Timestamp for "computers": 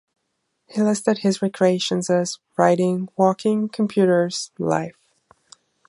3.69-4.49